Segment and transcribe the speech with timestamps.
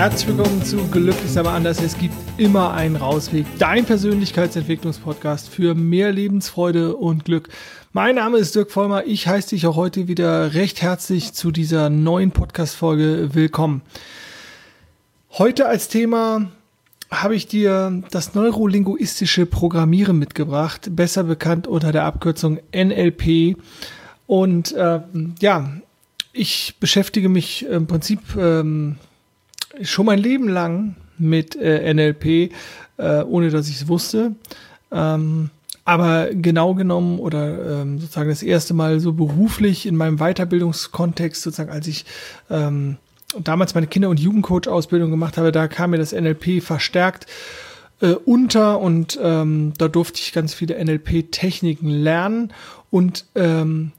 [0.00, 1.78] Herzlich willkommen zu Glücklich aber anders.
[1.82, 3.44] Es gibt immer einen Rausweg.
[3.58, 7.50] Dein Persönlichkeitsentwicklungspodcast für mehr Lebensfreude und Glück.
[7.92, 9.04] Mein Name ist Dirk Vollmer.
[9.04, 13.82] Ich heiße dich auch heute wieder recht herzlich zu dieser neuen Podcast-Folge willkommen.
[15.32, 16.50] Heute als Thema
[17.10, 23.58] habe ich dir das neurolinguistische Programmieren mitgebracht, besser bekannt unter der Abkürzung NLP.
[24.26, 25.00] Und äh,
[25.42, 25.74] ja,
[26.32, 28.96] ich beschäftige mich im Prinzip ähm,
[29.82, 32.52] schon mein Leben lang mit äh, NLP,
[32.96, 34.32] äh, ohne dass ich es wusste.
[34.92, 35.50] Ähm,
[35.84, 41.70] aber genau genommen oder ähm, sozusagen das erste Mal so beruflich in meinem Weiterbildungskontext, sozusagen
[41.70, 42.04] als ich
[42.50, 42.96] ähm,
[43.38, 47.26] damals meine Kinder- und Jugendcoach-Ausbildung gemacht habe, da kam mir das NLP verstärkt
[48.00, 52.52] äh, unter und ähm, da durfte ich ganz viele NLP-Techniken lernen
[52.90, 53.92] und ähm,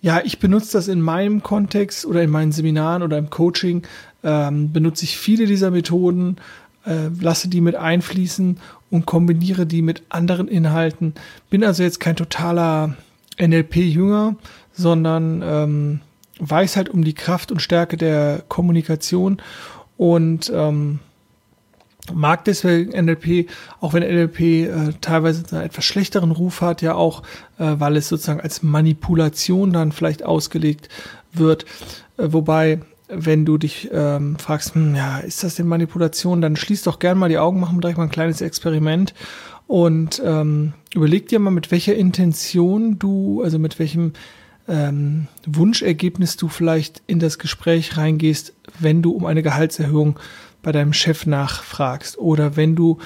[0.00, 3.82] ja, ich benutze das in meinem Kontext oder in meinen Seminaren oder im Coaching,
[4.22, 6.36] ähm, benutze ich viele dieser Methoden,
[6.86, 8.58] äh, lasse die mit einfließen
[8.90, 11.14] und kombiniere die mit anderen Inhalten.
[11.50, 12.96] Bin also jetzt kein totaler
[13.40, 14.36] NLP-Jünger,
[14.72, 16.00] sondern ähm,
[16.38, 19.42] weiß halt um die Kraft und Stärke der Kommunikation
[19.96, 21.00] und ähm,
[22.14, 23.48] mag deswegen NLP,
[23.80, 24.68] auch wenn NLP äh,
[25.00, 27.22] teilweise einen etwas schlechteren Ruf hat, ja auch,
[27.58, 30.88] äh, weil es sozusagen als Manipulation dann vielleicht ausgelegt
[31.32, 31.64] wird.
[32.16, 36.82] Äh, wobei, wenn du dich ähm, fragst, hm, ja, ist das denn Manipulation, dann schließ
[36.82, 39.14] doch gern mal die Augen, machen wir gleich mal ein kleines Experiment
[39.66, 44.14] und ähm, überleg dir mal, mit welcher Intention du, also mit welchem
[44.66, 50.18] ähm, Wunschergebnis du vielleicht in das Gespräch reingehst, wenn du um eine Gehaltserhöhung
[50.68, 52.98] bei deinem Chef nachfragst oder wenn du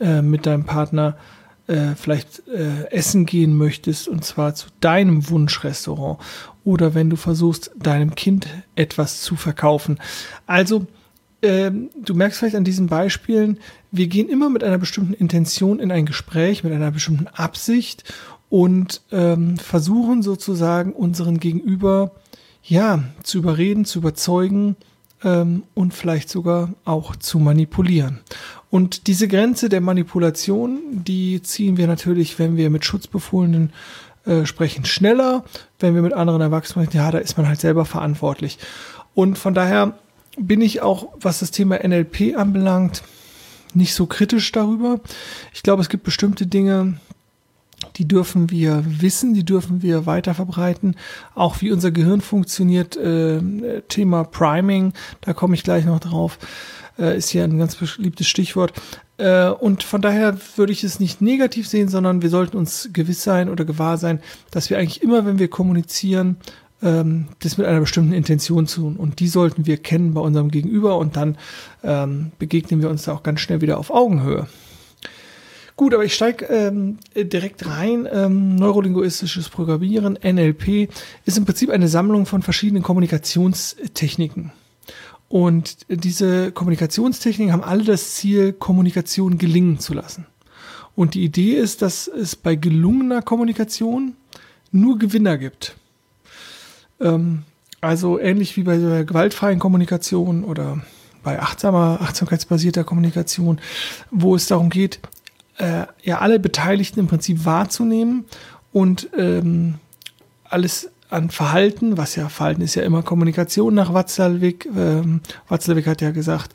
[0.00, 1.18] äh, mit deinem Partner
[1.66, 6.18] äh, vielleicht äh, essen gehen möchtest und zwar zu deinem Wunschrestaurant
[6.64, 9.98] oder wenn du versuchst, deinem Kind etwas zu verkaufen.
[10.46, 10.86] Also,
[11.42, 13.58] ähm, du merkst vielleicht an diesen Beispielen,
[13.90, 18.02] wir gehen immer mit einer bestimmten Intention in ein Gespräch, mit einer bestimmten Absicht
[18.48, 22.12] und ähm, versuchen sozusagen unseren Gegenüber
[22.62, 24.76] ja zu überreden, zu überzeugen,
[25.22, 28.20] ähm, und vielleicht sogar auch zu manipulieren.
[28.70, 33.72] Und diese Grenze der Manipulation, die ziehen wir natürlich, wenn wir mit Schutzbefohlenen
[34.24, 35.44] äh, sprechen, schneller.
[35.78, 38.58] Wenn wir mit anderen Erwachsenen sprechen, ja, da ist man halt selber verantwortlich.
[39.14, 39.98] Und von daher
[40.38, 43.02] bin ich auch, was das Thema NLP anbelangt,
[43.74, 45.00] nicht so kritisch darüber.
[45.52, 47.00] Ich glaube, es gibt bestimmte Dinge,
[47.96, 50.96] die dürfen wir wissen, die dürfen wir weiter verbreiten.
[51.34, 53.40] Auch wie unser Gehirn funktioniert, äh,
[53.88, 56.38] Thema Priming, da komme ich gleich noch drauf,
[56.98, 58.72] äh, ist hier ein ganz beliebtes Stichwort.
[59.16, 63.22] Äh, und von daher würde ich es nicht negativ sehen, sondern wir sollten uns gewiss
[63.22, 64.20] sein oder gewahr sein,
[64.50, 66.36] dass wir eigentlich immer, wenn wir kommunizieren,
[66.82, 68.96] ähm, das mit einer bestimmten Intention tun.
[68.96, 71.36] Und die sollten wir kennen bei unserem Gegenüber und dann
[71.82, 74.46] ähm, begegnen wir uns da auch ganz schnell wieder auf Augenhöhe.
[75.80, 78.06] Gut, aber ich steige ähm, direkt rein.
[78.12, 80.90] Ähm, Neurolinguistisches Programmieren, NLP,
[81.24, 84.52] ist im Prinzip eine Sammlung von verschiedenen Kommunikationstechniken.
[85.30, 90.26] Und diese Kommunikationstechniken haben alle das Ziel, Kommunikation gelingen zu lassen.
[90.96, 94.16] Und die Idee ist, dass es bei gelungener Kommunikation
[94.72, 95.76] nur Gewinner gibt.
[97.00, 97.44] Ähm,
[97.80, 100.82] also ähnlich wie bei der gewaltfreien Kommunikation oder
[101.22, 103.62] bei achtsamer, achtsamkeitsbasierter Kommunikation,
[104.10, 105.00] wo es darum geht,
[105.60, 108.24] äh, ja alle Beteiligten im Prinzip wahrzunehmen
[108.72, 109.74] und ähm,
[110.44, 114.68] alles an Verhalten, was ja Verhalten ist ja immer Kommunikation nach Watzlawick.
[114.76, 116.52] Ähm, Watzlawick hat ja gesagt,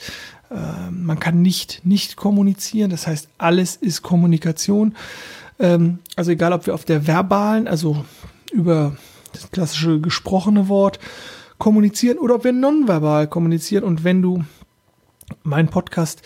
[0.49, 4.95] äh, man kann nicht nicht kommunizieren, das heißt alles ist Kommunikation.
[5.59, 8.05] Ähm, also egal, ob wir auf der verbalen, also
[8.51, 8.95] über
[9.33, 10.99] das klassische gesprochene Wort
[11.57, 14.43] kommunizieren oder ob wir nonverbal kommunizieren und wenn du
[15.43, 16.21] meinen Podcast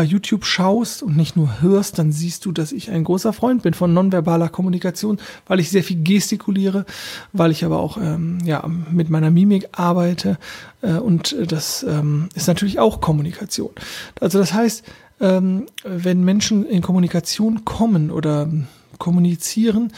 [0.00, 3.62] bei YouTube schaust und nicht nur hörst, dann siehst du, dass ich ein großer Freund
[3.62, 6.86] bin von nonverbaler Kommunikation, weil ich sehr viel gestikuliere,
[7.34, 10.38] weil ich aber auch ähm, ja, mit meiner Mimik arbeite
[10.80, 13.72] äh, und das ähm, ist natürlich auch Kommunikation.
[14.18, 14.84] Also das heißt,
[15.20, 18.48] ähm, wenn Menschen in Kommunikation kommen oder
[18.96, 19.92] kommunizieren,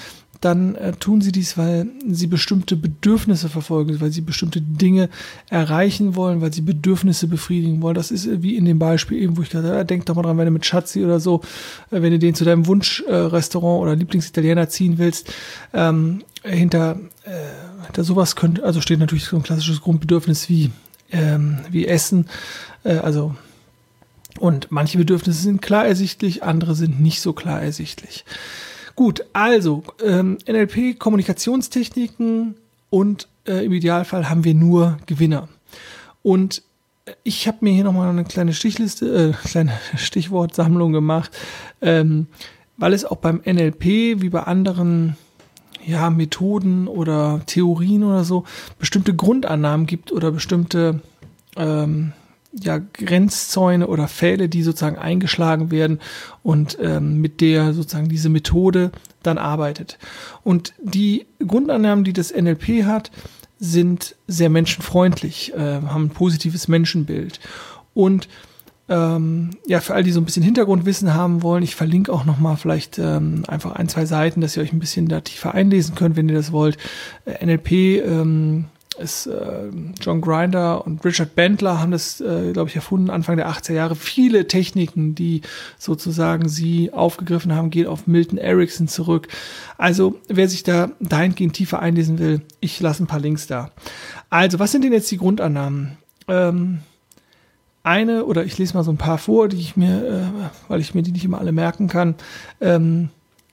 [0.45, 5.09] dann äh, tun sie dies, weil sie bestimmte Bedürfnisse verfolgen, weil sie bestimmte Dinge
[5.49, 7.95] erreichen wollen, weil sie Bedürfnisse befriedigen wollen.
[7.95, 10.23] Das ist äh, wie in dem Beispiel eben, wo ich gerade, äh, denk doch mal
[10.23, 11.43] dran, wenn du mit Schatzi oder so,
[11.93, 15.33] äh, wenn du den zu deinem Wunschrestaurant äh, oder Lieblingsitaliener ziehen willst,
[15.73, 20.73] ähm, hinter, äh, hinter sowas könnte, also steht natürlich so ein klassisches Grundbedürfnis wie,
[21.13, 22.27] ähm, wie Essen,
[22.85, 23.37] also
[24.41, 28.25] und manche Bedürfnisse sind klar ersichtlich, andere sind nicht so klar ersichtlich.
[28.95, 32.55] Gut, also ähm, NLP, Kommunikationstechniken
[32.91, 35.49] und äh, im Idealfall haben wir nur Gewinner.
[36.23, 36.63] Und
[37.25, 41.31] ich habe mir hier nochmal eine kleine Stichliste, äh, kleine Stichwortsammlung gemacht,
[41.81, 42.27] ähm,
[42.77, 43.85] weil es auch beim NLP
[44.21, 45.17] wie bei anderen
[45.85, 48.45] ja, Methoden oder Theorien oder so
[48.79, 51.01] bestimmte Grundannahmen gibt oder bestimmte
[51.57, 52.13] ähm,
[52.53, 56.01] ja, Grenzzäune oder Pfähle, die sozusagen eingeschlagen werden
[56.43, 59.99] und ähm, mit der sozusagen diese Methode dann arbeitet.
[60.45, 63.11] Und die Grundannahmen, die das NLP hat,
[63.59, 67.41] sind sehr menschenfreundlich, äh, haben ein positives Menschenbild.
[67.95, 68.29] Und
[68.89, 72.57] ähm, ja, für all die so ein bisschen Hintergrundwissen haben wollen, ich verlinke auch nochmal
[72.57, 76.17] vielleicht ähm, einfach ein, zwei Seiten, dass ihr euch ein bisschen da tiefer einlesen könnt,
[76.17, 76.77] wenn ihr das wollt.
[77.25, 77.71] Äh, NLP
[78.05, 78.65] ähm,
[79.03, 79.69] ist äh,
[80.01, 83.97] John Grinder und Richard Bentler haben das, äh, glaube ich, erfunden, Anfang der 80er Jahre.
[83.97, 85.43] Viele Techniken, die
[85.79, 89.29] sozusagen sie aufgegriffen haben, gehen auf Milton Erickson zurück.
[89.79, 93.71] Also, wer sich da dahingehend tiefer einlesen will, ich lasse ein paar Links da.
[94.31, 95.99] Also, was sind denn jetzt die Grundannahmen?
[96.29, 96.79] Ähm,
[97.83, 100.95] eine, oder ich lese mal so ein paar vor, die ich mir, äh, weil ich
[100.95, 102.15] mir die nicht immer alle merken kann.
[102.61, 103.09] Ähm,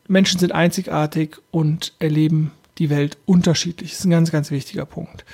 [0.07, 3.91] Menschen sind einzigartig und erleben die Welt unterschiedlich.
[3.91, 5.25] Das ist ein ganz, ganz wichtiger Punkt.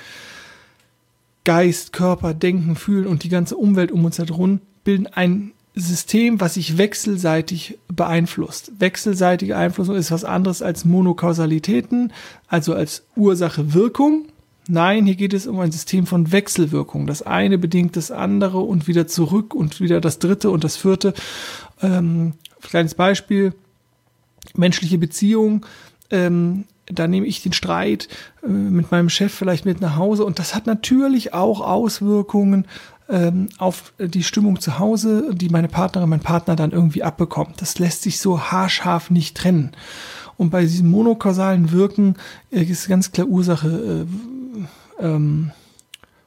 [1.44, 6.54] Geist, Körper, Denken, Fühlen und die ganze Umwelt um uns herum bilden ein System, was
[6.54, 8.72] sich wechselseitig beeinflusst.
[8.78, 12.12] Wechselseitige Einflussung ist was anderes als Monokausalitäten,
[12.48, 14.24] also als Ursache-Wirkung.
[14.68, 17.06] Nein, hier geht es um ein System von Wechselwirkung.
[17.06, 21.14] Das eine bedingt das andere und wieder zurück und wieder das dritte und das vierte.
[21.82, 22.32] Ähm,
[22.62, 23.52] kleines Beispiel.
[24.54, 25.66] Menschliche Beziehung.
[26.10, 28.08] Ähm, da nehme ich den Streit
[28.42, 32.66] äh, mit meinem Chef vielleicht mit nach Hause und das hat natürlich auch Auswirkungen
[33.08, 37.60] ähm, auf die Stimmung zu Hause, die meine Partnerin, mein Partner dann irgendwie abbekommt.
[37.60, 39.72] Das lässt sich so haarscharf nicht trennen.
[40.36, 42.16] Und bei diesem monokausalen Wirken
[42.50, 44.06] äh, ist ganz klar Ursache,
[45.00, 45.52] äh, ähm,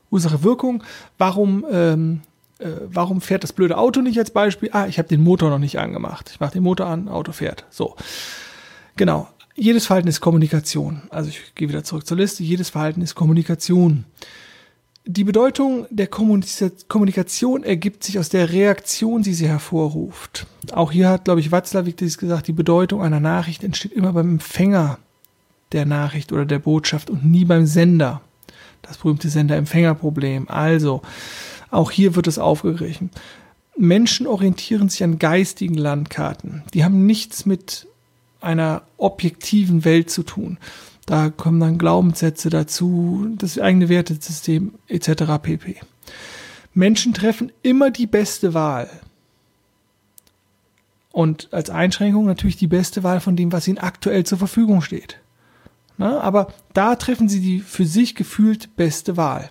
[0.10, 0.84] Ursache-Wirkung.
[1.18, 2.22] Warum, ähm,
[2.60, 4.70] äh, warum fährt das blöde Auto nicht als Beispiel?
[4.72, 6.30] Ah, ich habe den Motor noch nicht angemacht.
[6.32, 7.66] Ich mache den Motor an, Auto fährt.
[7.70, 7.96] So.
[8.96, 9.28] Genau
[9.60, 11.02] jedes Verhalten ist Kommunikation.
[11.10, 12.44] Also ich gehe wieder zurück zur Liste.
[12.44, 14.06] Jedes Verhalten ist Kommunikation.
[15.06, 20.46] Die Bedeutung der Kommunikation ergibt sich aus der Reaktion, die sie hervorruft.
[20.72, 25.00] Auch hier hat, glaube ich, Watzlawick gesagt, die Bedeutung einer Nachricht entsteht immer beim Empfänger
[25.72, 28.22] der Nachricht oder der Botschaft und nie beim Sender.
[28.82, 30.48] Das berühmte Sender-Empfänger-Problem.
[30.48, 31.02] Also,
[31.72, 33.10] auch hier wird es aufgegriffen.
[33.78, 36.64] Menschen orientieren sich an geistigen Landkarten.
[36.74, 37.88] Die haben nichts mit
[38.42, 40.58] einer objektiven Welt zu tun.
[41.06, 45.24] Da kommen dann Glaubenssätze dazu, das eigene Wertesystem etc.
[45.42, 45.78] pp.
[46.74, 48.90] Menschen treffen immer die beste Wahl.
[51.12, 55.20] Und als Einschränkung natürlich die beste Wahl von dem, was ihnen aktuell zur Verfügung steht.
[55.98, 59.50] Na, aber da treffen sie die für sich gefühlt beste Wahl.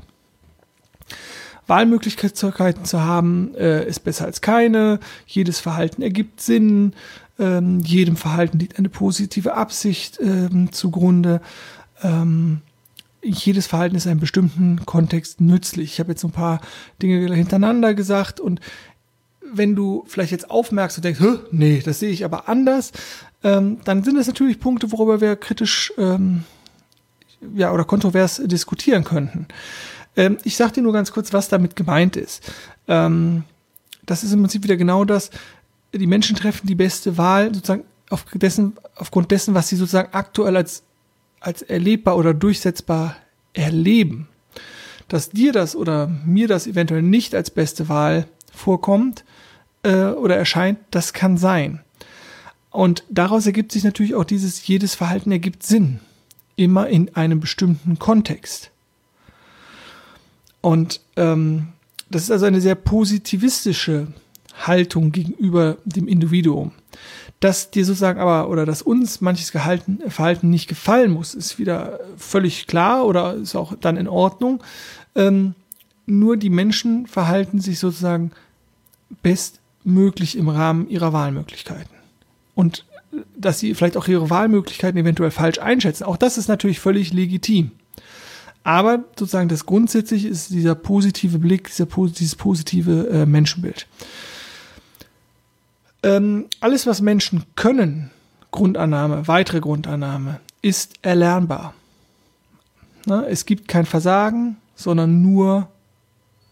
[1.67, 5.01] Wahlmöglichkeiten zu haben, äh, ist besser als keine.
[5.27, 6.95] Jedes Verhalten ergibt Sinn.
[7.39, 11.41] Ähm, jedem Verhalten liegt eine positive Absicht ähm, zugrunde.
[12.03, 12.63] Ähm,
[13.23, 15.93] jedes Verhalten ist in einem bestimmten Kontext nützlich.
[15.93, 16.61] Ich habe jetzt ein paar
[17.03, 18.61] Dinge hintereinander gesagt und
[19.51, 21.21] wenn du vielleicht jetzt aufmerkst und denkst,
[21.51, 22.93] nee, das sehe ich aber anders,
[23.43, 26.45] ähm, dann sind das natürlich Punkte, worüber wir kritisch ähm,
[27.55, 29.47] ja, oder kontrovers diskutieren könnten.
[30.17, 32.53] Ähm, ich sage dir nur ganz kurz, was damit gemeint ist.
[32.87, 35.29] Das ist im Prinzip wieder genau das,
[35.93, 40.57] die Menschen treffen die beste Wahl sozusagen auf dessen, aufgrund dessen, was sie sozusagen aktuell
[40.57, 40.83] als,
[41.41, 43.17] als erlebbar oder durchsetzbar
[43.53, 44.29] erleben.
[45.09, 49.25] Dass dir das oder mir das eventuell nicht als beste Wahl vorkommt
[49.83, 51.81] äh, oder erscheint, das kann sein.
[52.71, 56.01] Und daraus ergibt sich natürlich auch dieses, jedes Verhalten ergibt Sinn.
[56.57, 58.71] Immer in einem bestimmten Kontext.
[60.61, 61.69] Und ähm,
[62.11, 64.09] das ist also eine sehr positivistische
[64.67, 66.73] Haltung gegenüber dem Individuum.
[67.41, 72.01] Dass dir sozusagen aber oder dass uns manches Gehalten, Verhalten nicht gefallen muss, ist wieder
[72.17, 74.63] völlig klar oder ist auch dann in Ordnung.
[75.15, 75.55] Ähm,
[76.07, 78.33] nur die Menschen verhalten sich sozusagen
[79.23, 81.95] bestmöglich im Rahmen ihrer Wahlmöglichkeiten.
[82.55, 82.85] Und
[83.37, 87.71] dass sie vielleicht auch ihre Wahlmöglichkeiten eventuell falsch einschätzen, auch das ist natürlich völlig legitim.
[88.65, 93.87] Aber sozusagen das Grundsätzliche ist dieser positive Blick, dieser, dieses positive äh, Menschenbild.
[96.03, 98.11] Ähm, alles, was Menschen können,
[98.51, 101.75] Grundannahme, weitere Grundannahme, ist erlernbar.
[103.07, 105.69] Na, es gibt kein Versagen, sondern nur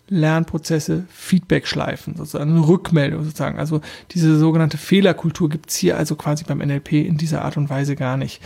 [0.09, 3.59] Lernprozesse, Feedback-Schleifen, sozusagen Rückmeldung sozusagen.
[3.59, 3.81] Also
[4.13, 7.97] diese sogenannte Fehlerkultur gibt es hier also quasi beim NLP in dieser Art und Weise
[7.97, 8.41] gar nicht.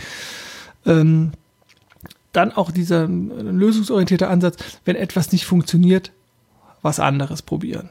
[0.85, 1.31] Ähm,
[2.31, 6.11] dann auch dieser lösungsorientierte Ansatz, wenn etwas nicht funktioniert,
[6.81, 7.89] was anderes probieren.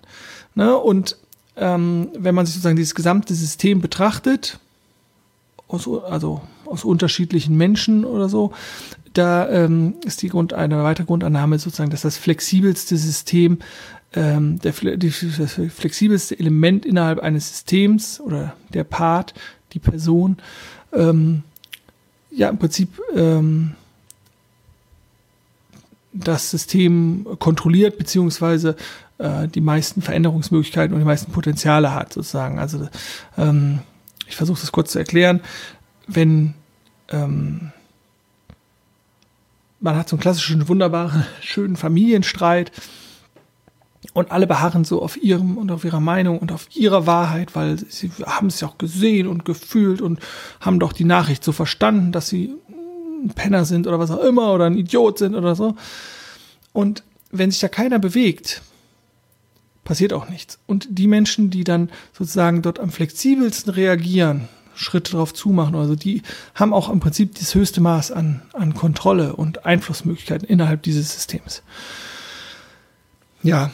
[0.54, 0.76] Ne?
[0.76, 1.16] Und
[1.60, 4.58] ähm, wenn man sich sozusagen dieses gesamte System betrachtet,
[5.68, 8.52] aus, also aus unterschiedlichen Menschen oder so,
[9.12, 13.58] da ähm, ist die Grund, eine weitere Grundannahme sozusagen, dass das flexibelste System,
[14.14, 19.34] ähm, der, die, das flexibelste Element innerhalb eines Systems oder der Part,
[19.72, 20.38] die Person,
[20.92, 21.42] ähm,
[22.30, 23.72] ja im Prinzip ähm,
[26.12, 28.76] das System kontrolliert, beziehungsweise
[29.20, 32.58] äh, die meisten Veränderungsmöglichkeiten und die meisten Potenziale hat, sozusagen.
[32.58, 32.88] Also
[33.36, 33.80] ähm,
[34.26, 35.40] ich versuche das kurz zu erklären.
[36.06, 36.54] Wenn
[37.08, 37.72] ähm,
[39.80, 42.72] man hat so einen klassischen, wunderbaren, schönen Familienstreit
[44.14, 47.78] und alle beharren so auf ihrem und auf ihrer Meinung und auf ihrer Wahrheit, weil
[47.78, 50.20] sie haben es ja auch gesehen und gefühlt und
[50.60, 52.54] haben doch die Nachricht so verstanden, dass sie
[53.22, 55.76] ein Penner sind oder was auch immer oder ein Idiot sind oder so.
[56.72, 58.62] Und wenn sich da keiner bewegt,
[59.90, 60.60] passiert auch nichts.
[60.68, 66.22] Und die Menschen, die dann sozusagen dort am flexibelsten reagieren, Schritte drauf zumachen, also die
[66.54, 71.64] haben auch im Prinzip das höchste Maß an, an Kontrolle und Einflussmöglichkeiten innerhalb dieses Systems.
[73.42, 73.72] Ja,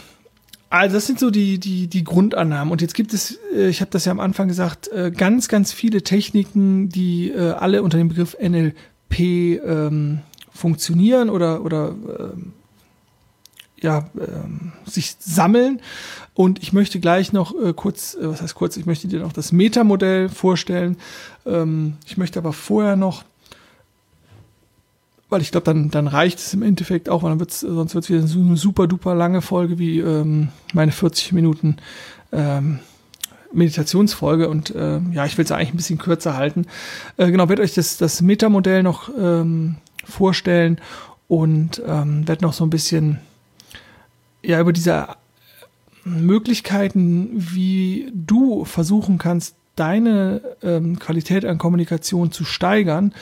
[0.70, 2.72] also das sind so die, die, die Grundannahmen.
[2.72, 5.70] Und jetzt gibt es, äh, ich habe das ja am Anfang gesagt, äh, ganz, ganz
[5.70, 10.20] viele Techniken, die äh, alle unter dem Begriff NLP ähm,
[10.50, 12.54] funktionieren oder, oder ähm,
[13.80, 15.80] ja, ähm, sich sammeln.
[16.34, 19.32] Und ich möchte gleich noch äh, kurz, äh, was heißt kurz, ich möchte dir noch
[19.32, 20.96] das Metamodell vorstellen.
[21.44, 23.24] Ähm, ich möchte aber vorher noch,
[25.28, 28.04] weil ich glaube, dann, dann reicht es im Endeffekt auch, weil dann wird's, sonst wird
[28.04, 31.76] es wieder so eine super duper lange Folge wie ähm, meine 40 Minuten
[32.32, 32.80] ähm,
[33.52, 36.66] Meditationsfolge und äh, ja, ich will es eigentlich ein bisschen kürzer halten.
[37.16, 40.78] Äh, genau, werde euch das, das Metamodell noch ähm, vorstellen
[41.28, 43.18] und ähm, werde noch so ein bisschen
[44.46, 45.08] ja über diese
[46.04, 53.12] Möglichkeiten, wie du versuchen kannst, deine ähm, Qualität an Kommunikation zu steigern,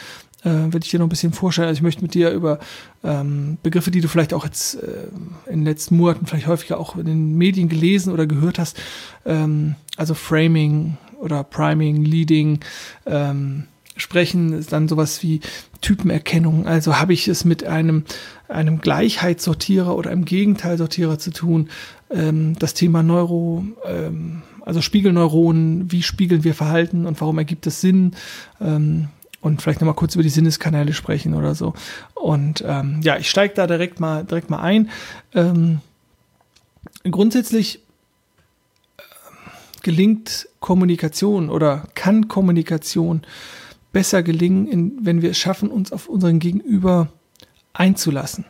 [0.44, 1.68] äh, werde ich dir noch ein bisschen vorstellen.
[1.68, 2.60] Also ich möchte mit dir über
[3.02, 5.08] ähm, Begriffe, die du vielleicht auch jetzt äh,
[5.46, 8.80] in den letzten Monaten vielleicht häufiger auch in den Medien gelesen oder gehört hast,
[9.24, 12.60] ähm, also Framing oder Priming, Leading,
[13.06, 13.64] ähm,
[13.96, 15.40] sprechen, ist dann sowas wie
[15.80, 16.66] Typenerkennung.
[16.66, 18.04] Also habe ich es mit einem,
[18.48, 21.68] einem Gleichheitssortierer oder einem Gegenteilsortierer zu tun.
[22.10, 27.80] Ähm, das Thema Neuro, ähm, also Spiegelneuronen, wie spiegeln wir Verhalten und warum ergibt es
[27.80, 28.16] Sinn?
[28.60, 29.08] Ähm,
[29.40, 31.74] und vielleicht nochmal kurz über die Sinneskanäle sprechen oder so.
[32.14, 34.88] Und ähm, ja, ich steige da direkt mal, direkt mal ein.
[35.34, 35.80] Ähm,
[37.08, 37.80] grundsätzlich
[38.96, 39.02] äh,
[39.82, 43.20] gelingt Kommunikation oder kann Kommunikation
[43.94, 47.08] besser gelingen, in, wenn wir es schaffen, uns auf unseren Gegenüber
[47.72, 48.44] einzulassen.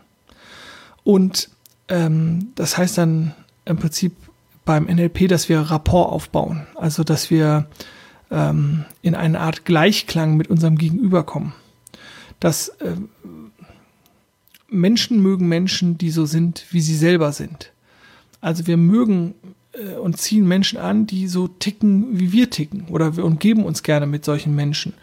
[1.04, 1.50] Und
[1.86, 3.34] ähm, das heißt dann
[3.64, 4.16] im Prinzip
[4.64, 7.68] beim NLP, dass wir Rapport aufbauen, also dass wir
[8.30, 11.52] ähm, in eine Art Gleichklang mit unserem Gegenüber kommen.
[12.40, 12.96] Dass äh,
[14.68, 17.70] Menschen mögen Menschen, die so sind, wie sie selber sind.
[18.40, 19.34] Also wir mögen
[19.78, 22.86] äh, und ziehen Menschen an, die so ticken, wie wir ticken.
[22.90, 24.94] Oder wir umgeben uns gerne mit solchen Menschen.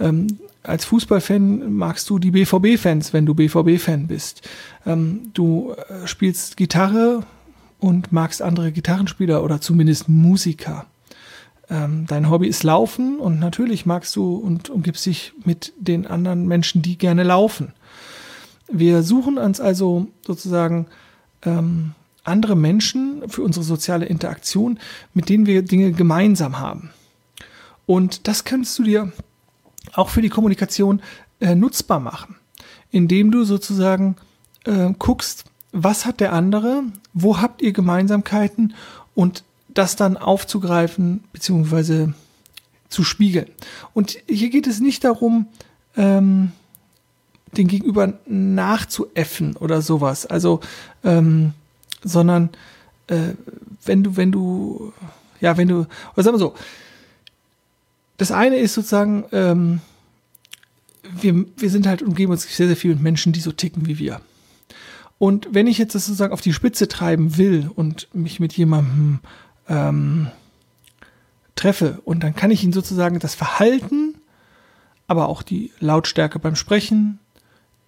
[0.00, 4.48] Ähm, als Fußballfan magst du die BVB-Fans, wenn du BVB-Fan bist.
[4.86, 7.24] Ähm, du äh, spielst Gitarre
[7.80, 10.86] und magst andere Gitarrenspieler oder zumindest Musiker.
[11.68, 16.46] Ähm, dein Hobby ist Laufen und natürlich magst du und umgibst dich mit den anderen
[16.46, 17.72] Menschen, die gerne laufen.
[18.70, 20.86] Wir suchen uns also sozusagen
[21.44, 21.92] ähm,
[22.24, 24.78] andere Menschen für unsere soziale Interaktion,
[25.14, 26.90] mit denen wir Dinge gemeinsam haben.
[27.86, 29.12] Und das kannst du dir
[29.92, 31.02] auch für die Kommunikation
[31.40, 32.36] äh, nutzbar machen,
[32.90, 34.16] indem du sozusagen
[34.64, 38.74] äh, guckst, was hat der andere, wo habt ihr Gemeinsamkeiten
[39.14, 42.08] und das dann aufzugreifen bzw.
[42.88, 43.48] zu spiegeln.
[43.94, 45.46] Und hier geht es nicht darum,
[45.96, 46.52] ähm,
[47.56, 50.26] den Gegenüber nachzuäffen oder sowas.
[50.26, 50.60] Also
[51.04, 51.52] ähm,
[52.02, 52.50] sondern
[53.06, 53.34] äh,
[53.84, 54.92] wenn du, wenn du,
[55.40, 56.54] ja, wenn du, oder sagen wir so,
[58.16, 59.80] das eine ist sozusagen, ähm,
[61.02, 63.98] wir, wir sind halt umgeben uns sehr, sehr viel mit Menschen, die so ticken wie
[63.98, 64.20] wir.
[65.18, 69.20] Und wenn ich jetzt das sozusagen auf die Spitze treiben will und mich mit jemandem
[69.68, 70.28] ähm,
[71.54, 74.16] treffe und dann kann ich ihn sozusagen das Verhalten,
[75.06, 77.18] aber auch die Lautstärke beim Sprechen,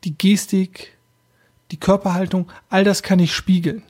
[0.04, 0.93] die Gestik,
[1.74, 3.82] die Körperhaltung, all das kann ich spiegeln.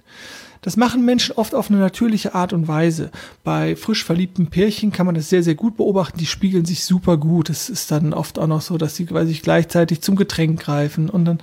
[0.63, 3.11] Das machen Menschen oft auf eine natürliche Art und Weise.
[3.43, 6.19] Bei frisch verliebten Pärchen kann man das sehr, sehr gut beobachten.
[6.19, 7.51] Die spiegeln sich super gut.
[7.51, 11.11] Es ist dann oft auch noch so, dass sie weil sich gleichzeitig zum Getränk greifen
[11.11, 11.43] und dann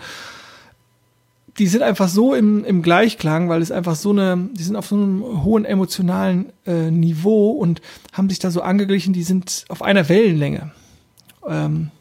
[1.59, 4.87] die sind einfach so im, im Gleichklang, weil es einfach so eine, die sind auf
[4.87, 7.81] so einem hohen emotionalen äh, Niveau und
[8.13, 10.71] haben sich da so angeglichen, die sind auf einer Wellenlänge.
[11.47, 11.91] Ähm,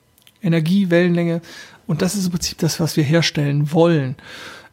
[0.40, 1.42] Energiewellenlänge.
[1.90, 4.14] Und das ist im Prinzip das, was wir herstellen wollen,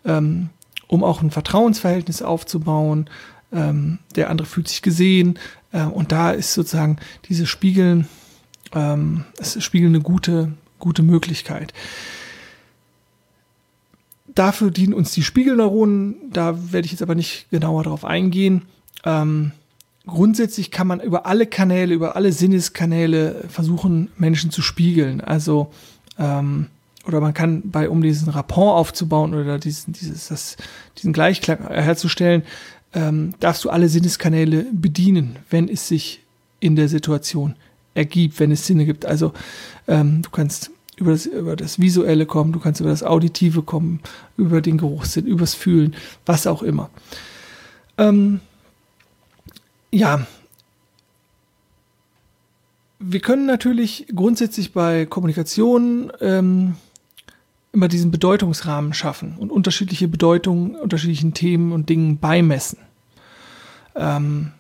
[0.06, 0.50] ähm,
[0.86, 3.10] um auch ein Vertrauensverhältnis aufzubauen.
[3.52, 5.40] Ähm, der andere fühlt sich gesehen.
[5.72, 6.98] Äh, und da ist sozusagen
[7.28, 8.08] diese Spiegeln,
[8.76, 11.74] ähm, es Spiegeln eine gute, gute Möglichkeit.
[14.28, 16.18] Dafür dienen uns die Spiegelneuronen.
[16.32, 18.68] Da werde ich jetzt aber nicht genauer darauf eingehen.
[19.06, 19.54] Ähm,
[20.06, 25.20] grundsätzlich kann man über alle Kanäle, über alle Sinneskanäle versuchen, Menschen zu spiegeln.
[25.20, 25.74] Also
[26.20, 26.68] ähm,
[27.08, 30.58] oder man kann bei, um diesen Rapport aufzubauen oder diesen, dieses, das,
[30.98, 32.44] diesen Gleichklang herzustellen,
[32.94, 36.22] ähm, darfst du alle Sinneskanäle bedienen, wenn es sich
[36.60, 37.56] in der Situation
[37.94, 39.06] ergibt, wenn es Sinne gibt.
[39.06, 39.34] Also
[39.88, 44.00] ähm, du kannst über das, über das Visuelle kommen, du kannst über das Auditive kommen,
[44.36, 45.96] über den Geruchssinn, übers Fühlen,
[46.26, 46.90] was auch immer.
[47.98, 48.40] Ähm,
[49.92, 50.26] ja,
[53.00, 56.76] wir können natürlich grundsätzlich bei Kommunikation ähm,
[57.78, 62.80] immer diesen Bedeutungsrahmen schaffen und unterschiedliche Bedeutungen unterschiedlichen Themen und Dingen beimessen.
[63.96, 64.52] Ähm,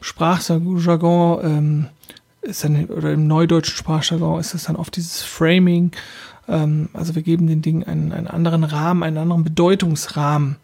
[0.00, 1.86] Sprachjargon ähm,
[2.40, 5.92] ist dann, oder im neudeutschen Sprachjargon ist es dann oft dieses Framing.
[6.48, 10.56] Ähm, also wir geben den Dingen einen, einen anderen Rahmen, einen anderen Bedeutungsrahmen.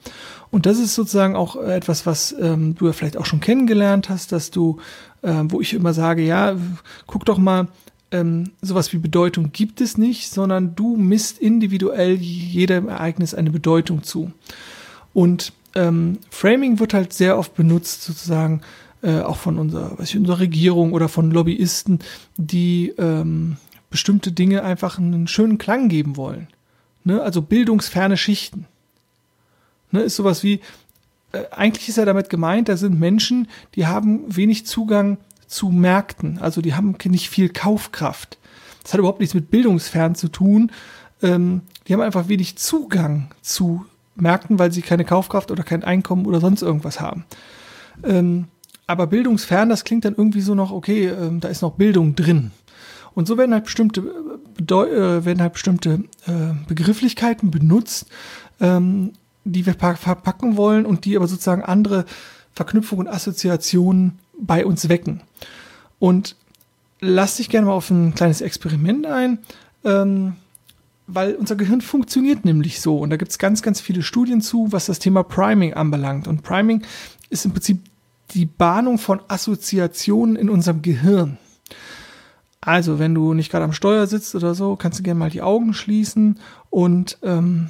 [0.51, 4.33] Und das ist sozusagen auch etwas, was ähm, du ja vielleicht auch schon kennengelernt hast,
[4.33, 4.79] dass du,
[5.21, 6.55] äh, wo ich immer sage, ja,
[7.07, 7.69] guck doch mal,
[8.15, 14.05] ähm, sowas wie Bedeutung gibt es nicht, sondern du misst individuell jedem Ereignis eine Bedeutung
[14.05, 14.31] zu.
[15.13, 18.61] Und ähm, Framing wird halt sehr oft benutzt, sozusagen,
[19.03, 21.99] äh, auch von unserer, weiß ich, unserer Regierung oder von Lobbyisten,
[22.37, 23.57] die ähm,
[23.91, 26.47] bestimmte Dinge einfach einen schönen Klang geben wollen.
[27.03, 27.21] Ne?
[27.21, 28.67] Also bildungsferne Schichten.
[29.91, 30.03] Ne?
[30.03, 30.61] Ist sowas wie,
[31.33, 36.39] äh, eigentlich ist ja damit gemeint, da sind Menschen, die haben wenig Zugang zu Märkten,
[36.39, 38.39] also die haben nicht viel Kaufkraft.
[38.83, 40.71] Das hat überhaupt nichts mit bildungsfern zu tun.
[41.23, 46.27] Ähm, die haben einfach wenig Zugang zu Märkten, weil sie keine Kaufkraft oder kein Einkommen
[46.27, 47.25] oder sonst irgendwas haben.
[48.03, 48.47] Ähm,
[48.87, 52.51] aber bildungsfern, das klingt dann irgendwie so noch, okay, äh, da ist noch Bildung drin.
[53.15, 58.07] Und so werden halt bestimmte, äh, werden halt bestimmte äh, Begrifflichkeiten benutzt,
[58.61, 59.13] ähm,
[59.45, 62.05] die wir verpacken wollen und die aber sozusagen andere
[62.53, 65.23] Verknüpfungen und Assoziationen bei uns wecken.
[65.99, 66.37] Und
[67.01, 69.39] lass dich gerne mal auf ein kleines Experiment ein,
[69.85, 70.37] ähm,
[71.07, 72.99] weil unser Gehirn funktioniert nämlich so.
[72.99, 76.27] Und da gibt es ganz, ganz viele Studien zu, was das Thema Priming anbelangt.
[76.27, 76.83] Und Priming
[77.31, 77.81] ist im Prinzip
[78.31, 81.37] die Bahnung von Assoziationen in unserem Gehirn.
[82.61, 85.43] Also, wenn du nicht gerade am Steuer sitzt oder so, kannst du gerne mal die
[85.43, 86.39] Augen schließen
[86.71, 87.69] und ähm,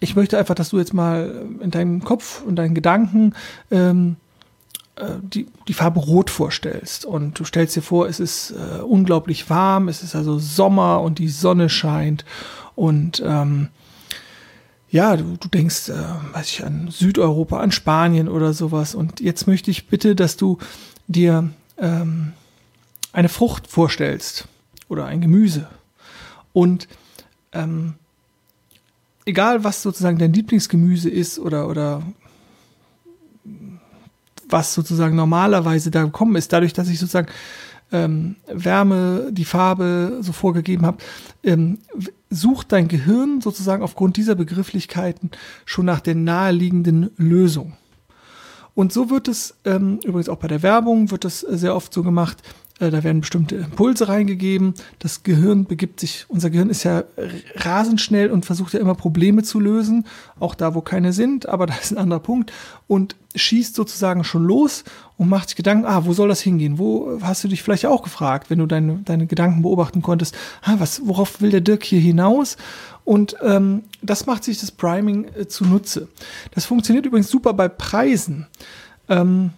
[0.00, 3.34] ich möchte einfach, dass du jetzt mal in deinem Kopf und deinen Gedanken
[3.70, 4.29] ähm, äh,
[5.22, 7.04] die, die Farbe Rot vorstellst.
[7.04, 11.18] Und du stellst dir vor, es ist äh, unglaublich warm, es ist also Sommer und
[11.18, 12.24] die Sonne scheint
[12.80, 13.68] und ähm,
[14.90, 18.94] ja, du, du denkst, äh, weiß ich, an Südeuropa, an Spanien oder sowas.
[18.94, 20.58] Und jetzt möchte ich bitte, dass du
[21.06, 22.32] dir ähm,
[23.12, 24.48] eine Frucht vorstellst
[24.88, 25.68] oder ein Gemüse.
[26.52, 26.88] Und
[27.52, 27.94] ähm,
[29.26, 32.02] egal, was sozusagen dein Lieblingsgemüse ist oder, oder
[34.50, 37.28] was sozusagen normalerweise da gekommen ist, dadurch, dass ich sozusagen
[37.92, 40.98] ähm, Wärme, die Farbe so vorgegeben habe,
[41.42, 41.78] ähm,
[42.30, 45.30] sucht dein Gehirn sozusagen aufgrund dieser Begrifflichkeiten
[45.64, 47.72] schon nach der naheliegenden Lösung.
[48.74, 52.02] Und so wird es ähm, übrigens auch bei der Werbung wird das sehr oft so
[52.02, 52.42] gemacht.
[52.80, 54.74] Äh, da werden bestimmte Impulse reingegeben.
[54.98, 57.04] Das Gehirn begibt sich, unser Gehirn ist ja
[57.56, 60.06] rasend schnell und versucht ja immer Probleme zu lösen,
[60.40, 62.52] auch da, wo keine sind, aber da ist ein anderer Punkt
[62.88, 64.82] und schießt sozusagen schon los
[65.16, 66.78] und macht sich Gedanken, ah, wo soll das hingehen?
[66.78, 70.76] Wo hast du dich vielleicht auch gefragt, wenn du deine, deine Gedanken beobachten konntest, ah,
[70.78, 72.56] was, worauf will der Dirk hier hinaus?
[73.04, 76.08] Und ähm, das macht sich das Priming äh, zunutze.
[76.52, 78.46] Das funktioniert übrigens super bei Preisen.
[79.08, 79.50] Ähm,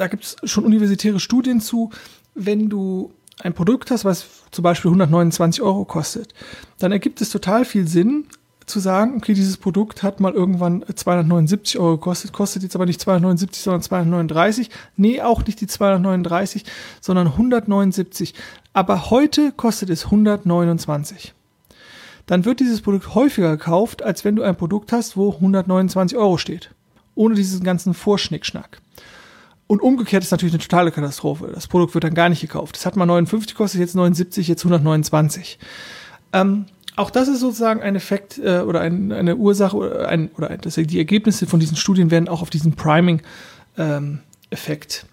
[0.00, 1.90] da gibt es schon universitäre Studien zu,
[2.34, 6.32] wenn du ein Produkt hast, was zum Beispiel 129 Euro kostet,
[6.78, 8.24] dann ergibt es total viel Sinn
[8.64, 13.00] zu sagen, okay, dieses Produkt hat mal irgendwann 279 Euro gekostet, kostet jetzt aber nicht
[13.00, 14.70] 279, sondern 239.
[14.96, 16.64] Nee, auch nicht die 239,
[17.02, 18.32] sondern 179.
[18.72, 21.34] Aber heute kostet es 129.
[22.24, 26.38] Dann wird dieses Produkt häufiger gekauft, als wenn du ein Produkt hast, wo 129 Euro
[26.38, 26.70] steht.
[27.14, 28.80] Ohne diesen ganzen Vorschnickschnack.
[29.70, 31.48] Und umgekehrt ist natürlich eine totale Katastrophe.
[31.54, 32.74] Das Produkt wird dann gar nicht gekauft.
[32.74, 35.60] Das hat mal 59 gekostet, jetzt 79, jetzt 129.
[36.32, 36.64] Ähm,
[36.96, 40.74] auch das ist sozusagen ein Effekt äh, oder ein, eine Ursache oder, ein, oder das,
[40.74, 45.06] die Ergebnisse von diesen Studien werden auch auf diesen Priming-Effekt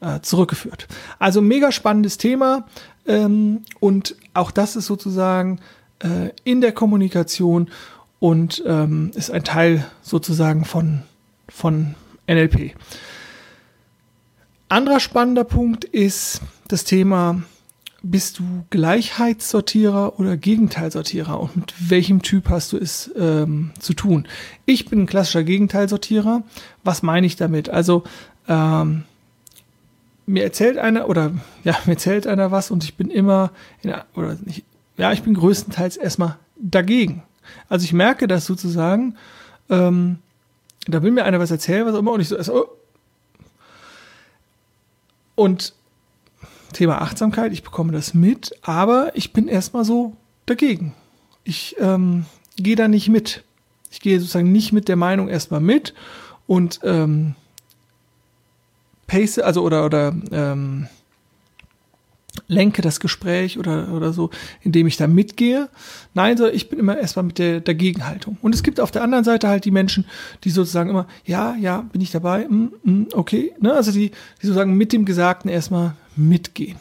[0.00, 0.88] ähm, äh, zurückgeführt.
[1.18, 2.66] Also mega spannendes Thema
[3.06, 5.60] ähm, und auch das ist sozusagen
[5.98, 7.68] äh, in der Kommunikation
[8.18, 11.02] und ähm, ist ein Teil sozusagen von,
[11.50, 12.72] von NLP.
[14.70, 17.42] Anderer spannender Punkt ist das Thema,
[18.04, 24.28] bist du Gleichheitssortierer oder Gegenteilsortierer und mit welchem Typ hast du es ähm, zu tun?
[24.66, 26.44] Ich bin ein klassischer Gegenteilsortierer.
[26.84, 27.68] Was meine ich damit?
[27.68, 28.04] Also
[28.46, 29.02] ähm,
[30.26, 31.32] mir erzählt einer oder
[31.64, 33.50] ja, mir erzählt einer was und ich bin immer
[33.82, 34.62] in, oder nicht,
[34.96, 37.24] ja, ich bin größtenteils erstmal dagegen.
[37.68, 39.16] Also ich merke das sozusagen,
[39.68, 40.18] ähm,
[40.86, 42.68] da will mir einer was erzählen, was auch immer, und ich so, also,
[45.40, 45.72] und
[46.74, 50.12] Thema Achtsamkeit, ich bekomme das mit, aber ich bin erstmal so
[50.44, 50.94] dagegen.
[51.44, 52.26] Ich ähm,
[52.56, 53.42] gehe da nicht mit.
[53.90, 55.94] Ich gehe sozusagen nicht mit der Meinung erstmal mit
[56.46, 57.36] und ähm,
[59.06, 60.88] pace, also oder oder ähm,
[62.50, 65.68] lenke das Gespräch oder, oder so, indem ich da mitgehe.
[66.14, 68.36] Nein, so, ich bin immer erstmal mit der Dagegenhaltung.
[68.42, 70.04] Und es gibt auf der anderen Seite halt die Menschen,
[70.44, 73.72] die sozusagen immer, ja, ja, bin ich dabei, mm, mm, okay, ne?
[73.72, 76.76] also die, die sozusagen mit dem Gesagten erstmal mitgehen.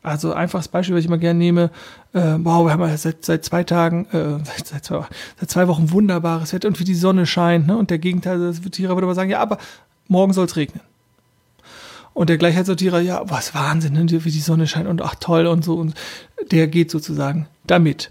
[0.00, 1.70] Also einfaches Beispiel, was ich immer gerne nehme,
[2.12, 5.04] äh, wow, wir haben ja seit, seit zwei Tagen, äh, seit, zwei,
[5.38, 7.76] seit zwei Wochen wunderbares Wetter und wie die Sonne scheint, ne?
[7.76, 9.58] Und der Gegenteil des Tiere würde aber sagen, ja, aber
[10.06, 10.80] morgen soll es regnen.
[12.18, 14.24] Und der Gleichheitssortierer, ja, was Wahnsinn, ne?
[14.24, 15.76] wie die Sonne scheint und ach toll und so.
[15.76, 15.94] Und
[16.50, 18.10] der geht sozusagen damit.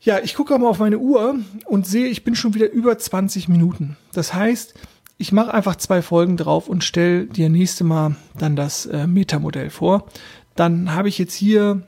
[0.00, 1.34] Ja, ich gucke mal auf meine Uhr
[1.66, 3.98] und sehe, ich bin schon wieder über 20 Minuten.
[4.14, 4.72] Das heißt,
[5.18, 9.68] ich mache einfach zwei Folgen drauf und stelle dir nächste Mal dann das äh, Metamodell
[9.68, 10.06] vor.
[10.56, 11.82] Dann habe ich jetzt hier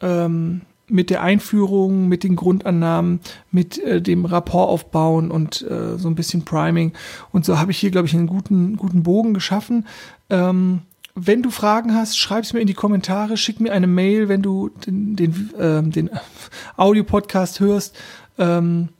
[0.00, 3.20] ähm, mit der Einführung, mit den Grundannahmen,
[3.50, 6.92] mit äh, dem Rapport aufbauen und äh, so ein bisschen Priming.
[7.32, 9.86] Und so habe ich hier, glaube ich, einen guten, guten Bogen geschaffen.
[10.30, 10.82] Ähm,
[11.14, 14.42] wenn du Fragen hast, schreib es mir in die Kommentare, schick mir eine Mail, wenn
[14.42, 16.10] du den, den, äh, den
[16.76, 17.96] Audio-Podcast hörst.
[18.38, 18.90] Ähm,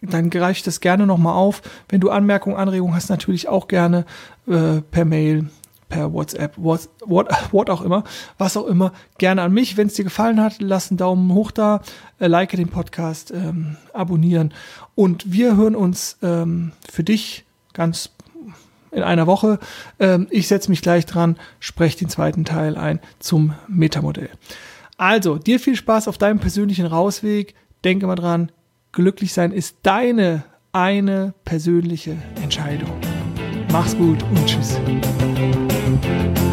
[0.00, 1.62] dann greife ich das gerne nochmal auf.
[1.88, 4.04] Wenn du Anmerkungen, Anregungen hast, natürlich auch gerne
[4.46, 5.46] äh, per Mail
[5.88, 8.04] per WhatsApp, what, what, what auch immer,
[8.38, 9.76] was auch immer, gerne an mich.
[9.76, 11.80] Wenn es dir gefallen hat, lass einen Daumen hoch da,
[12.18, 14.52] äh, like den Podcast, ähm, abonnieren.
[14.94, 18.10] Und wir hören uns ähm, für dich ganz
[18.90, 19.58] in einer Woche.
[19.98, 24.30] Ähm, ich setze mich gleich dran, spreche den zweiten Teil ein zum Metamodell.
[24.96, 27.54] Also, dir viel Spaß auf deinem persönlichen Rausweg.
[27.84, 28.50] Denke mal dran,
[28.92, 32.90] glücklich sein ist deine eine persönliche Entscheidung.
[33.70, 34.78] Mach's gut und tschüss.
[36.02, 36.45] Thank you.